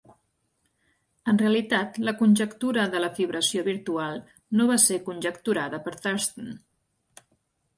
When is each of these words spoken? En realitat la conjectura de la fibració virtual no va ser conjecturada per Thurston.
En 1.33 1.39
realitat 1.41 1.99
la 2.07 2.13
conjectura 2.21 2.85
de 2.95 3.01
la 3.03 3.09
fibració 3.19 3.65
virtual 3.69 4.17
no 4.61 4.67
va 4.73 4.79
ser 4.87 4.99
conjecturada 5.11 5.83
per 5.89 5.95
Thurston. 6.01 6.51